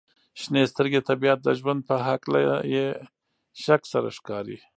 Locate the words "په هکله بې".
1.89-2.85